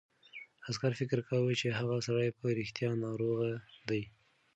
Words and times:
عسکر 0.67 0.91
فکر 0.99 1.19
کاوه 1.27 1.53
چې 1.61 1.67
هغه 1.79 1.95
سړی 2.07 2.29
په 2.39 2.45
رښتیا 2.59 2.89
ناروغ 3.05 3.39
دی. 3.89 4.03